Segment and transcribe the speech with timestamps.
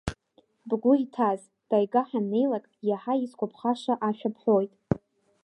[0.67, 4.73] Бгәы иҭаз, Таига ҳаннеилак, иаҳа исгәаԥхаша ашәа бҳәоит.